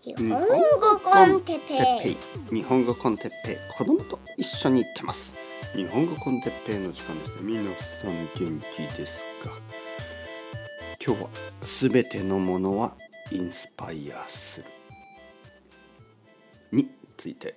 [0.00, 0.46] 日本語
[1.02, 2.54] コンテッペイ。
[2.54, 3.56] 日本語コンテッペイ。
[3.76, 5.34] 子供と一緒に行ってます。
[5.74, 7.30] 日本語コンテッペイの時間です。
[7.32, 9.50] ね皆さん元気ですか？
[11.04, 11.28] 今日は
[11.62, 12.96] すべてのものは
[13.32, 14.66] インスパイアする。
[16.70, 17.56] について。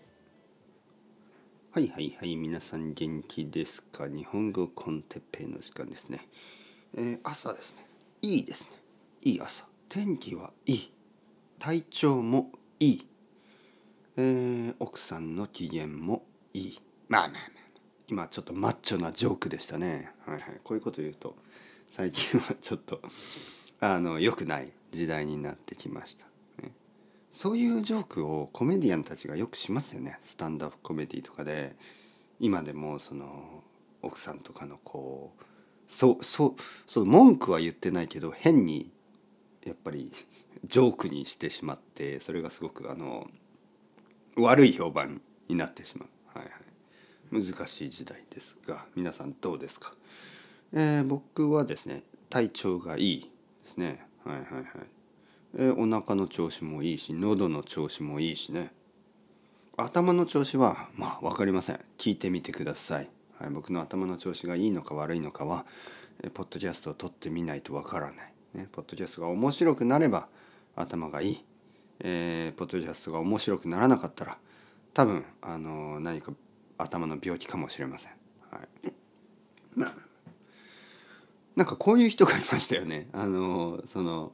[1.73, 4.07] はいはいはい皆さん元気ですか？
[4.07, 6.27] 日本語コンテッペイの時間ですね、
[6.97, 7.85] えー、朝ですね。
[8.23, 8.77] いいですね。
[9.21, 9.65] いい朝。
[9.87, 10.91] 天気はいい。
[11.61, 13.07] 体調もいい、
[14.17, 16.23] えー、奥さんの機嫌も
[16.55, 16.79] いい。
[17.07, 17.41] まあまあまあ
[18.07, 20.11] 今ちょっとマッチョなジョークでしたね。
[20.25, 20.43] はいはい。
[20.63, 21.35] こういうこと言うと
[21.87, 22.99] 最近はちょっと
[23.79, 26.25] あの良くない時代になってきました、
[26.63, 26.73] ね、
[27.31, 30.17] そういうジョークをコメディアンたちがよくしますよね。
[30.23, 31.75] スタンダップコメディとかで。
[32.39, 33.63] 今でもその
[34.01, 35.43] 奥さんとかのこう
[35.87, 36.53] そうそう
[36.87, 38.89] その文句は言ってないけど変に
[39.63, 40.11] やっぱり
[40.71, 43.27] ジョークにしてしまってそれがすごくあの
[44.37, 49.93] 悪い評判になってしまう、はいはい、難しい時代ですが皆さんどうですか、
[50.71, 53.21] えー、僕はですね体調がいい
[53.63, 54.05] ですね。
[54.23, 54.65] はいはいはい、
[55.57, 58.71] えー、お腹の調子もいいし喉の調子もいいしね。
[59.75, 61.79] 頭の調子はまあ分かりません。
[61.97, 65.65] 聞いてみてください、はい、僕の頭の調子がいいのか悪いのかは
[66.33, 68.33] ポッドキャストを撮ってみないとわからない。
[68.53, 70.29] ね、ポッドキャストが面白くなれば
[70.75, 71.45] 頭がいい、
[71.99, 74.37] えー、ポッドキャストが面白くならなかったら
[74.93, 76.33] 多分あの何か
[76.77, 78.11] 頭の病気かもしれません。
[78.49, 78.91] はい、
[81.55, 83.07] なんかこういう人がいましたよね。
[83.13, 84.31] あのその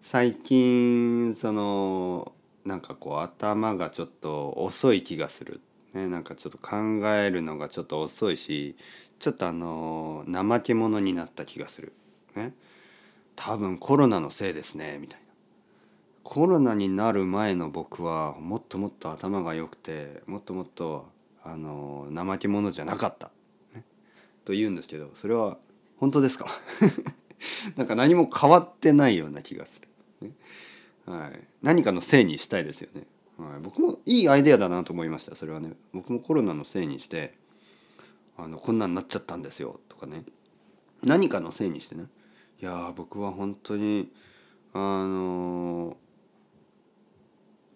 [0.00, 2.32] 最近その
[2.64, 5.60] なんかこう頭がちょっと遅い気がする、
[5.94, 6.76] ね、なんかちょっと考
[7.08, 8.76] えるのがちょっと遅いし
[9.18, 11.92] ちょっとあの怠け者になった気がする。
[12.36, 12.54] ね、
[13.34, 15.27] 多分コロナのせいですねみたいな
[16.30, 21.08] コロナになる前の僕はもっともっと頭が良くてもっともっと
[21.42, 23.30] あの怠け者じゃなかった、
[23.74, 23.82] ね、
[24.44, 25.56] と言うんですけどそれは
[25.96, 26.46] 本当ですか？
[27.76, 29.80] なんか何も変わってないような気がす
[30.20, 30.34] る、ね。
[31.06, 33.06] はい、何かのせいにしたいですよね、
[33.38, 35.72] はい、僕もいいアイデアだなと思いましたそれはね。
[35.94, 37.38] 僕もコロナのせいにして
[38.36, 40.24] あのこんなんなっちゃったんですよとかね。
[41.02, 42.04] 何かのせいにしてね。
[42.60, 44.12] いや僕は本当に
[44.74, 45.96] あの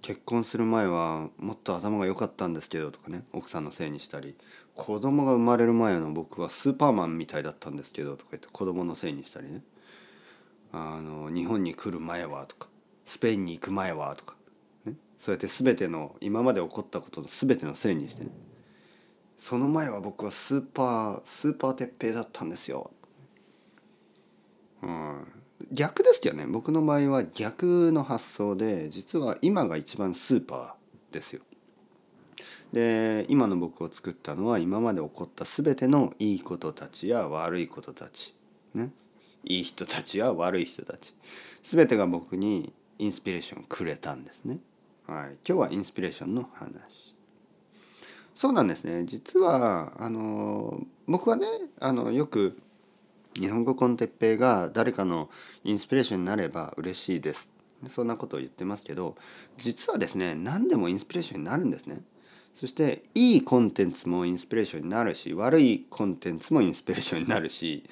[0.03, 4.35] 結婚する前はもっと頭が良かったんですけどとかね奥さんのせいにしたり
[4.75, 9.63] 子供が生まれる前の僕はスーパーマンみたいだったんですけどとか言って子供のせいにしたりね。
[10.73, 12.69] あの日本に来る前はとか
[13.05, 14.37] スペインに行く前はとか、
[14.87, 18.31] ね、そうやって全ての今まで起こったことの全てのせいにしてね。
[19.37, 22.91] その前は僕はスーパースーパー鉄平だったんですよ。
[24.83, 25.27] うん、
[25.71, 31.43] 逆ですけどね僕の場合は逆の発想で実は今が一番スーパーですよ。
[32.73, 38.35] で今の僕を作ったのは今まで起こった全てのいいことたちや悪いことたち、
[38.75, 38.91] ね、
[39.45, 41.15] いい人たちや悪い人たち
[41.63, 44.59] 全てが僕にインスピレーションをくれたんですね。
[45.07, 47.13] はい、今日はインスピレーションの話。
[48.35, 51.47] そうなんですね実はあの僕はね
[51.81, 52.59] あのよく
[53.35, 55.31] 日本語コンテッペイが誰かの
[55.65, 57.51] インスピレーションになれば嬉しいです。
[57.87, 59.17] そんなことを言ってますけど
[59.57, 62.03] 実はですね何でもインスピレーションになるんですね。
[62.55, 67.85] そしていいコンテンツもインスピレーションになるし悪いコンテンツもインスピレーションになるし、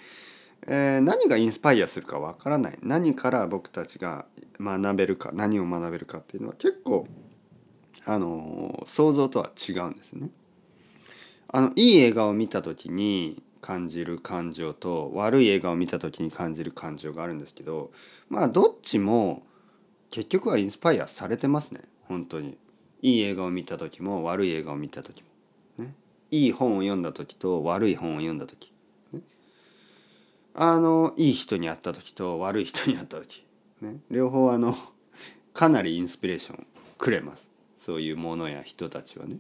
[0.67, 2.79] えー、何がインスパイアするかわからない。
[2.83, 4.27] 何から僕たちが
[4.61, 7.09] 学べるか何を学べるかっていうのは結構
[8.05, 10.31] あの想像とは違うんですね。
[11.49, 17.91] あのいい映画を見た時に感じる感情と悪い映画を見た時に感じる感情があるんですけど
[18.29, 19.43] まあどっちも
[20.11, 21.83] 結局はインスパイアされてますね。
[22.03, 22.59] 本当に。
[23.03, 25.95] いい映画を見た時も悪い映画を見た時も、ね、
[26.31, 28.73] いい本を読んだ時と悪い本を読んだ時、
[29.13, 29.21] ね、
[30.55, 33.47] あのいい人に会った時と悪い人に会った時、
[33.81, 34.75] ね、両方あの
[35.55, 36.67] かなりインスピレーション
[36.99, 37.49] くれます。
[37.79, 39.39] そういうものや人たちはね。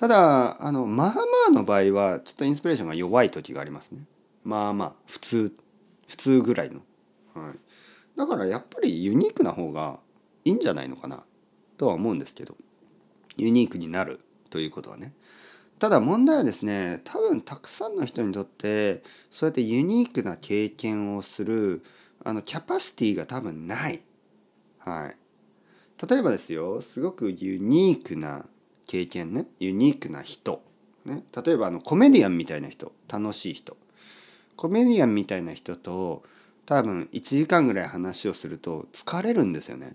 [0.00, 4.04] ただあのまあまあの場合はちょっとインスピレーションが弱い時がありますね。
[4.44, 5.54] まあまあ普通
[6.08, 6.80] 普通ぐらいの、
[7.34, 9.98] はい、だからやっぱりユニークな方が
[10.46, 11.22] いいんじゃないのかな
[11.76, 12.56] とは思うんですけど。
[13.36, 14.20] ユニークになる
[14.50, 15.12] ということはね。
[15.78, 21.82] ただ問題はですね多分たくさんの人にとってそうやってユニークな経験をする
[22.22, 24.02] あのキャパシティが多分ない。
[24.78, 25.16] はい、
[26.06, 28.46] 例えばですよすごくユニークな
[28.90, 30.64] 経験ねユニークな人、
[31.04, 33.76] ね、例えばあのコメディアンみたいな人楽しい人
[34.56, 36.24] コメディアンみたいな人と
[36.66, 39.94] 多分1時間ぐらい話をすると疲れるんですよね。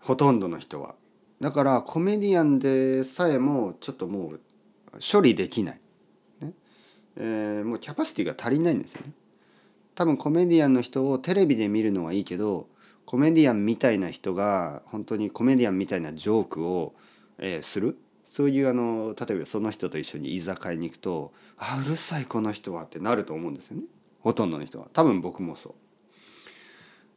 [0.00, 0.94] ほとんどの人は。
[1.40, 4.40] だからコメディアンでさえもちょっともう
[5.12, 5.80] 処理できない、
[6.40, 6.52] ね
[7.16, 9.12] えー、もうキャパシティが足りないんですよね。
[9.94, 12.68] 多分コメディアンの人をテレビで見るのはいいけど
[13.04, 16.94] コメディアンみたいな人が本当にコメディアンみたいなジョークを、
[17.38, 17.98] えー、する？
[18.26, 23.84] そういうあの例えばその人と一緒に居酒屋に行くと「あうるさいこの人は」ってなると思うんですよね。
[24.20, 24.88] ほとんどの人は。
[24.92, 25.74] 多分僕もそ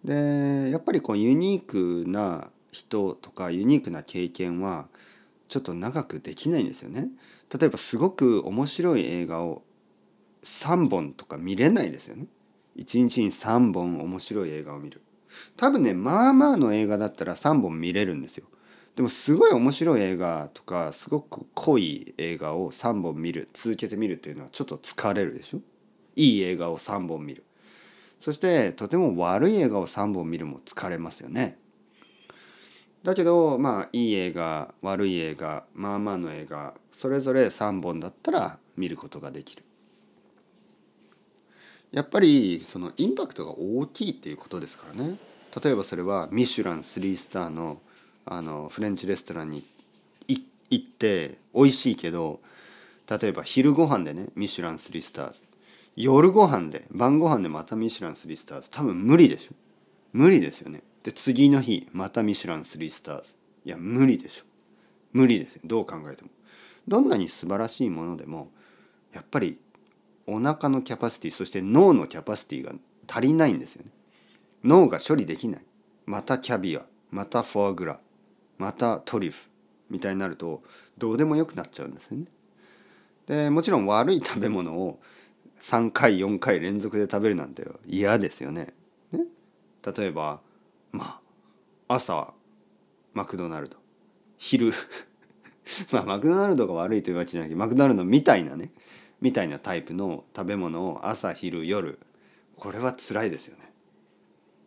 [0.03, 0.07] う。
[0.07, 4.87] でやっぱりこうユニークな人とかユニークな経験は
[5.47, 7.09] ちょっと長くできないんですよね。
[7.57, 9.63] 例えばすごく面白い映画を
[10.43, 12.27] 3本とか見れないですよね。
[12.77, 15.01] 1日に3本面白い映画を見る。
[15.57, 18.45] 多分ねまあまあの映画だったら3本見れるんですよ。
[18.99, 25.61] でもすごい面白い映画とかすごく濃い映画を3本見る続けて見るっていうのはちょっと疲れるでしょ？
[26.17, 27.45] いい映画を3本見る。
[28.19, 31.57] そしてとても悪い映画を3本見るも疲れますよね。
[33.01, 39.63] だけどまあいい映画悪い映画まあまあの映画それぞれ3本だったら見ることができる。
[41.93, 45.15] やっぱりそのインパクトが大きいっていうことですからね。
[45.63, 47.79] 例えばそれはミシュラン3スターの
[48.31, 49.65] あのフレンチレストランに
[50.27, 52.39] 行って美味しいけど
[53.09, 55.45] 例えば昼ご飯でねミシュラン3スターズ。
[55.95, 58.69] 夜ご飯で晩ご飯でまたミシュラン3スターズ。
[58.69, 59.55] 多分無理でしょ。
[60.13, 60.83] 無理ですよね。
[61.01, 63.35] で次の日またミシュラン3スターズ。
[63.65, 64.43] いや無理でしょ。
[65.11, 65.61] 無理ですよ。
[65.65, 66.29] どう考えても。
[66.87, 68.51] どんなに素晴らしいものでも
[69.11, 69.57] やっぱり
[70.27, 72.73] お腹のキャパシティそして脳のキャパシティが
[73.07, 73.89] 足りないんですよね。
[74.63, 75.65] 脳が処理できない。
[76.05, 77.99] またキャビアまたフォアグラ。
[78.59, 79.47] またトリュフ
[79.89, 80.61] みたいになると
[80.99, 82.25] どうでもよくなっちゃうんですよね。
[83.25, 84.99] でもちろん悪い食べ物を
[85.61, 88.73] 3回4回連続で食べるなんて嫌ですよね。
[89.11, 89.25] ね。
[89.97, 90.41] 例えば
[90.91, 91.19] ま
[91.87, 92.33] あ朝
[93.13, 93.77] マクドナルド。
[94.37, 94.71] 昼
[95.91, 98.71] まあマクドナルドが悪いというわけじゃなくてマクドナルドみたいなね
[99.21, 101.97] みたいなタイプの食べ物を朝昼夜。
[102.57, 103.68] これは辛いですよね。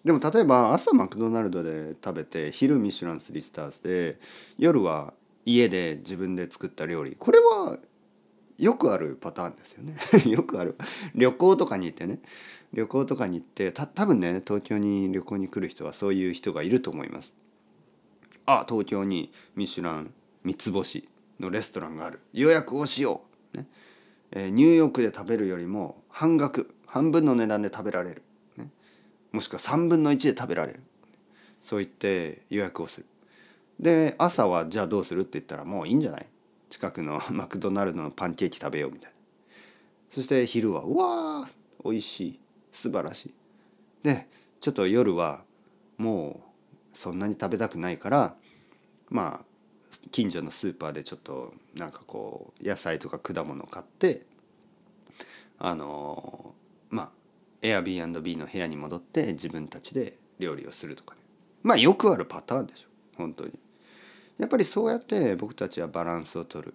[0.05, 4.19] でも例えば朝マクドナルドで食べて昼ミシュラン3スターズで
[4.59, 5.15] 夜は
[5.45, 7.17] 家で自分で作った料理。
[7.19, 7.79] これは
[8.59, 9.97] よくあるパターンですよね。
[10.31, 10.77] よくある。
[11.15, 12.21] 旅行とかに行ってね。
[12.73, 17.35] 旅行とかに行ってた多分ね東京に旅行に来る人はそういう人がいると思います。
[18.47, 20.13] あ東京にミシュラン
[20.43, 21.09] 三つ星
[21.39, 22.21] のレストランがある。
[22.33, 23.23] 予約をしよ
[23.55, 23.69] う、ね、
[24.33, 26.75] えー、ニューヨークで食べるよりも半額。
[26.93, 28.23] 半分の値段で食べられる、
[29.33, 30.81] もしくは3分の1で食べられる。
[31.61, 33.07] そう言って予約をする。
[33.81, 36.27] で朝はじゃあどうするって言ったらもういいんじゃない？
[36.71, 39.17] 近くの マクドナルドのパンケーキ食べようみたいな。
[40.11, 41.55] そして昼はうわー
[41.91, 42.41] 美味しい。
[42.71, 43.35] 素晴らしい。
[44.03, 44.29] で
[44.61, 45.45] ちょっと夜は
[45.97, 46.41] も
[46.95, 48.37] うそんなに食べたくないから
[49.09, 49.45] まあ
[50.11, 54.27] 近所のスーパーでちょっとなんかこう野菜とか果物買って
[55.59, 56.52] あの
[57.63, 61.21] Airbnb の部屋に戻って自分たちで料理をするとかね。
[61.63, 62.89] まあよくあるパターンでしょ。
[63.17, 63.53] 本当に。
[64.39, 66.75] やっぱりそうやって僕たちはバランスをとる。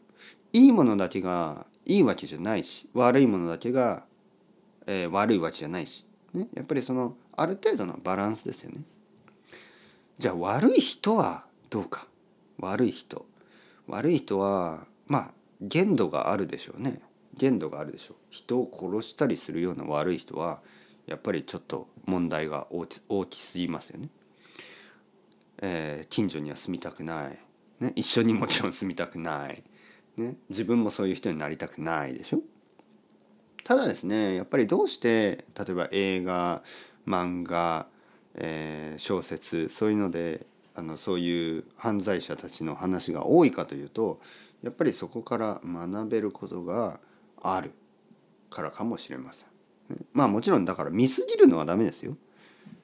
[0.53, 4.05] いいものだけがいいわけじゃないし悪いものだけが、
[4.85, 8.81] えー、悪いわけじゃないし、ね、やっぱりそのある程度のバランスですよね。
[10.17, 12.07] じゃあ悪い人はどうか。
[12.59, 13.25] 悪い人。
[13.87, 17.01] 悪い人はまあ限度があるでしょうね。
[17.35, 18.17] 限度があるでしょう。
[18.29, 20.61] 人を殺したりするような悪い人は
[21.07, 24.09] やっぱりちょっと問題が大きすぎますよね。
[25.59, 27.39] えー、近所には住みたくない、
[27.79, 29.63] ね、一緒にもちろん住みたくない、
[30.17, 32.41] ね、自分もそういう人になりたくないでしょ
[33.63, 36.63] ただですねやっぱりどうして例えば映画
[37.07, 37.87] 漫画、
[38.35, 40.45] えー、小説そういうので
[40.75, 44.21] あのそういう犯罪者たちの話が多いかというと
[44.61, 46.99] やっぱりそこから学べることが
[47.41, 47.73] ある
[48.51, 49.46] からかもしれません。
[50.13, 52.17] まあもちろんだから見すぎるのはダメですよ。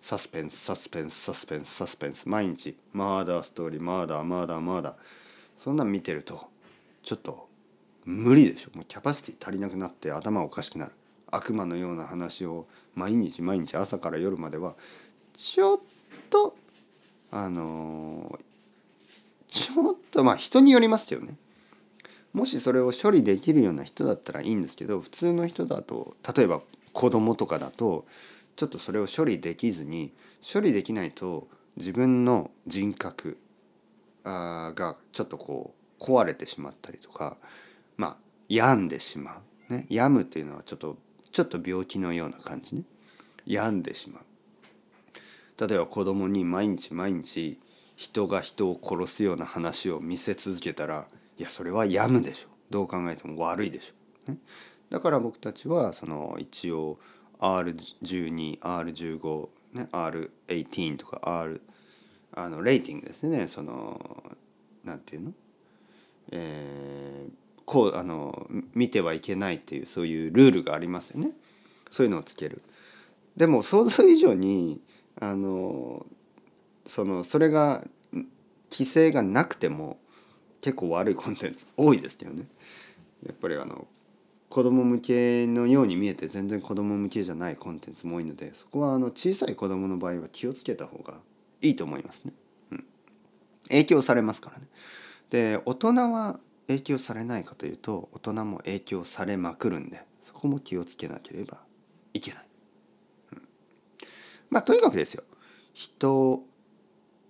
[0.02, 4.96] サスペンスサスペンスサスペンスサスペンス毎日マーダーストーリーマーダーマーダーマーダー
[5.56, 6.50] そんなん見てると
[7.04, 7.48] ちょっと
[8.04, 10.92] 無理でしょもうキャパシティ足りなくなって頭おかしくなる
[11.32, 14.76] 悪魔のような話を毎日毎日朝から夜までは
[15.34, 15.80] ちょっ
[16.30, 16.56] と
[17.32, 18.38] あの
[19.48, 21.38] ちょっとまあ人によりますよね。
[22.34, 26.62] もしそれを処理できるような人だったらいいんですけど普通の人だと例えば
[26.94, 28.06] 子供とかだと
[28.56, 33.38] ちょっとそれを処理できずに処理できないと自分の人格
[34.24, 37.38] がちょっとこう壊れてしまったりとか
[37.98, 40.98] まあ病んでしまう、ね、病むっていうのはちょっと
[41.32, 42.84] ちょっと病気のような感じね。
[43.46, 44.24] 病んでしまう。
[45.68, 47.60] 例えば子供に毎日毎日
[47.96, 51.08] 人が人を殺すような話を見せ続けたら
[51.38, 52.50] いやそれは病むでしょ。
[52.70, 54.32] どう考えても悪いでしょ。
[54.32, 54.38] ね、
[54.94, 57.00] だから僕たちはその一応
[57.40, 61.62] R12R15 ね R18 とか R
[62.36, 63.48] あのレーティングですね。
[63.48, 64.22] その
[64.84, 65.32] なんていうの？
[66.32, 67.32] えー、
[67.66, 68.46] こうあの
[68.76, 71.32] 見てはいけないっていうそういうルールがありますよね。
[71.90, 72.62] そういうのをつける。
[73.36, 74.80] でも想像以上に
[75.20, 76.06] あの
[76.86, 77.84] そのそれが
[78.72, 79.98] 規制がなくても
[80.62, 82.46] 結構悪いコンテンツ多いですけどね。
[83.26, 83.88] やっぱりあの
[84.54, 91.16] 子供向けのように見えて全然子供向けじゃないコンテンツも多いのでそこはあの小さい子供の場合は気をつけた方が
[91.60, 92.34] いいと思いますね。
[92.72, 92.86] うん、
[93.70, 94.68] 影響されますからね。
[95.32, 101.58] で大人は影響されないかというと大人も影響されまくるんでそこも気をつけなければ
[102.14, 102.46] いけない。
[103.32, 103.42] うん、
[104.52, 105.24] まあとにかくですよ
[105.74, 106.44] 人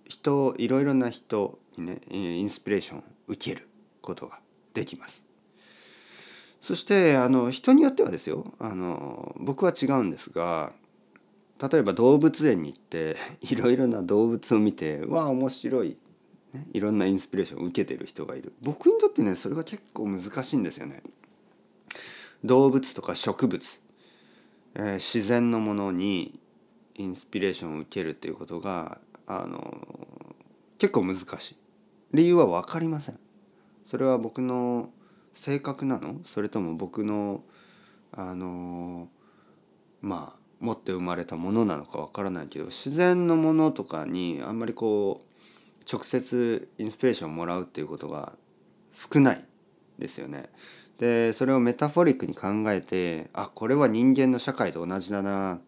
[0.06, 3.66] 人いろいろな人にねインスピレーションを受ける
[4.02, 4.40] ことが
[4.74, 5.23] できます。
[6.64, 10.72] そしてあの人によってはですよあの僕は違うんですが
[11.60, 15.98] 例えば動物園に行って いろいろな動物を見てわあ面白い、
[16.54, 18.54] ね、いろんなインスピレーションを受けてる人がいる。
[18.62, 21.02] 僕にとってねそれが結構難しいんですよね。
[22.42, 23.80] 動物とか植物、
[24.74, 26.40] えー、自然のものに
[26.94, 29.86] インスピレーションを受けるっていうことがあの
[30.78, 31.56] 結構難しい。
[32.14, 33.18] 理由は分かりません。
[33.84, 34.88] それは僕の
[35.34, 36.20] 性格なの？
[36.24, 37.42] それとも僕の
[38.12, 39.08] あの
[40.00, 48.32] まあ持って生まれたものなのか分からないけど自然のものとかにあんまりこう直接インスピレーションをもらうっていうことが
[48.92, 49.44] 少ない
[49.98, 50.48] ですよね。
[50.98, 55.60] でそれをメタフォリックに考えてあこれは人間の社会と同じだなっ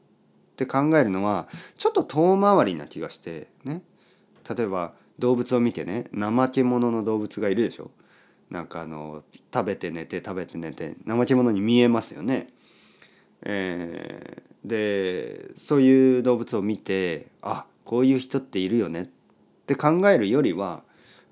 [0.55, 3.83] て考えるのはちょっと遠回りな気がしてね。
[4.49, 7.91] 例えば動物を見てね怠け者の動物がいるでしょ。
[8.51, 12.49] なんかあの食べて寝て食べて寝て怠け者に見えますよね。
[13.43, 19.07] えー、でそういう動物を見てあこういう人っているよねっ
[19.67, 20.85] て考えるよりは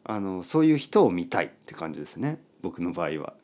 [0.04, 3.34] あのそういう人を見たいって感じですね僕の場合は。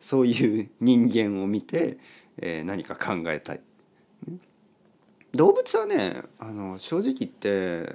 [0.00, 1.96] そういう人間を見て、
[2.36, 3.60] えー、何か考えたい。
[5.32, 7.94] 動物はねあの正直言って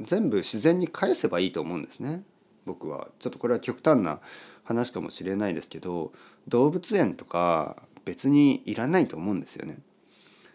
[0.00, 2.24] 全部自然に返せばいいと思うんですね
[2.66, 4.20] 僕はちょっとこれは極端な
[4.64, 6.12] 話かもしれないですけど
[6.48, 9.78] 動物園とか別にいらないと思うんですよね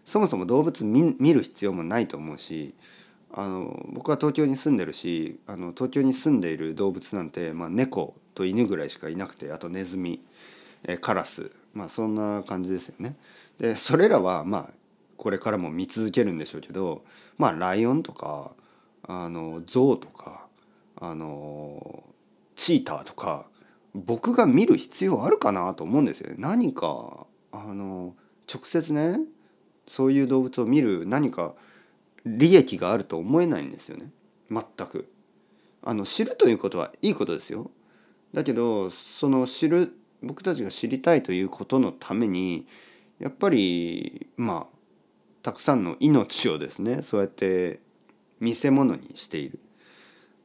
[0.05, 2.73] そもそも動物見る必要もないと思うし
[3.31, 10.21] あの僕は東京に住んでるしあの東京に住んでいる動物なんて、まあ、猫と犬ぐらいしかいなくてあとネズミ
[10.83, 13.15] えカラスまあそんな感じですよね。
[13.57, 14.73] でそれらはまあ
[15.17, 17.03] これからも見続けるんでしょうけど
[17.37, 18.55] まあライオンとか
[19.03, 20.47] あのゾウとか
[20.99, 22.03] あの
[22.55, 23.49] チーターとか
[23.95, 26.35] 僕が見る必要あるかなと思うんですよね。
[26.37, 28.15] 何かあの
[28.53, 29.19] 直接ね
[29.87, 31.55] そういう動物を見る何か
[32.25, 34.11] 利益があると思えないんですよね
[34.51, 35.11] 全く。
[35.81, 37.71] あの知るということはいいことですよ。
[38.33, 42.67] だけどその知る僕たちが知りたいということのために
[43.19, 44.77] やっぱりまあ
[45.41, 47.79] たくさんの命をですねそうやって
[48.39, 49.59] 見せ物にしている。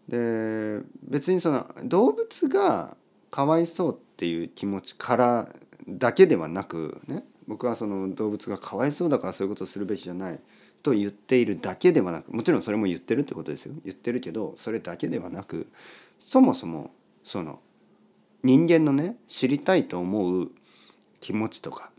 [0.08, 2.96] で別にその動物が
[3.30, 5.48] かわいそうっていう気持ちから
[5.88, 10.38] だけではなくね僕はその動物がかわいそうだからそういうことをするべきじゃない
[10.82, 13.74] と言っているだけではなくもちろんそれも言ってるってことですよ。
[13.84, 15.68] 言ってるけどそれだけではなく
[16.18, 16.90] そもそも
[17.22, 17.60] その
[18.42, 20.50] 人間のね知りたいと思う
[21.20, 21.90] 気持ちとか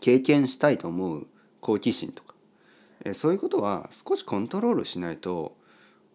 [0.00, 1.26] 経験したいと思う
[1.60, 2.34] 好奇心とか
[3.04, 5.56] えそういうことは少しコントロールしないと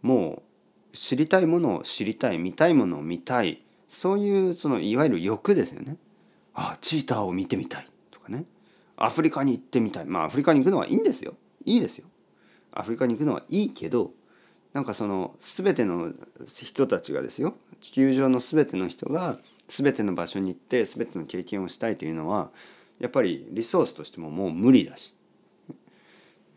[0.02, 0.53] もう
[0.94, 3.62] 知りたいものを知りたい見たいものを見たい。
[3.90, 5.98] そういうそのいわゆる欲ですよね。
[6.54, 8.46] あチーターを見てみたいとかね。
[8.96, 10.06] アフリカに行ってみたい。
[10.06, 11.36] まあアフリカに行くのはいいんですよ。
[11.66, 12.08] いいですよ。
[12.72, 14.12] アフリカに行くのはいいけど
[14.74, 16.12] なんかその全ての
[16.48, 17.56] 人たちがですよ。
[17.82, 22.50] 地球上の全ての人が全ての場所に行って全ての経験をしたいというのは
[23.00, 25.14] やっぱりリソースとしてももう無理だし。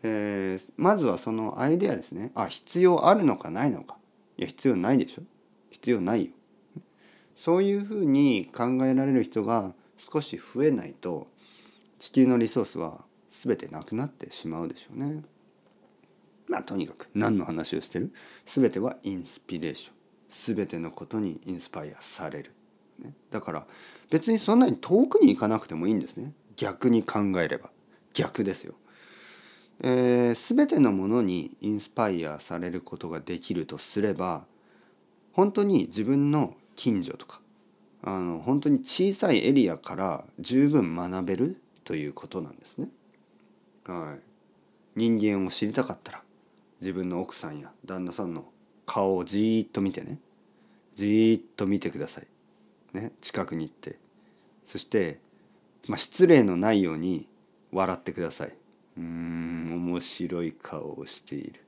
[0.03, 2.31] えー、まずはそのアイデアですね。
[2.35, 3.97] あ必要あるのかないのか。
[4.37, 5.23] いや必要ないでしょ。
[5.69, 6.31] 必要ないよ。
[7.35, 11.27] そういうふうに考えられる人が少し増えないと
[11.99, 15.23] 地球のリソースは全てなくなってしまうでしょうね。
[16.47, 18.11] まあとにかく何の話をしてる？
[18.45, 20.55] 全てはインスピレーション。
[20.55, 22.51] 全てのことにインスパイアされる、
[22.99, 23.65] ね、だから
[24.09, 26.33] 別にそんなに遠くに行かなくてもいいんですね。
[26.55, 27.69] 逆に考えれば。
[28.13, 28.73] 逆ですよ。
[29.81, 34.45] えー、全てのものにインスパイアされることができるとすれば
[35.33, 37.41] 本当に自分の近所とか
[38.03, 42.89] あの本当に小さいエリアから十分学べるということなんですね。
[43.85, 44.19] はい、
[44.95, 46.21] 人間を知りたかったら
[46.79, 48.45] 自分の奥さんや旦那さんの
[48.85, 50.19] 顔をじーっと見てね
[50.95, 52.27] じーっと見てください。
[52.93, 53.97] ね、近くに行って
[54.65, 55.19] そして、
[55.87, 57.27] まあ、失礼のないように
[57.71, 58.56] 笑ってください。
[58.97, 61.61] うーん面白い顔をしている。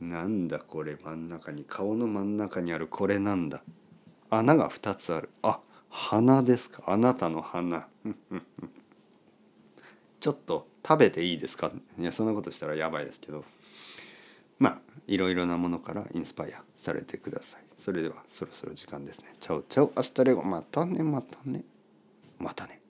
[0.00, 3.62] なんだこれ真ん中に顔の真ん中にあるこれなんだ。
[4.30, 5.30] 穴が2つある。
[5.42, 5.60] あ
[5.90, 6.84] 鼻ですか。
[6.86, 7.86] あなたの鼻。
[10.20, 11.72] ちょっと食べていいですか？
[11.98, 13.44] いやそんなことしたらやばいですけど。
[14.58, 17.64] まあいろいろなものからインスパイアされてください。
[17.76, 19.34] それではそろそろ時間ですね。
[19.40, 19.92] チャオチャオ。
[19.96, 20.42] hasta luego。
[20.42, 21.64] またねまたね。
[22.38, 22.81] またね。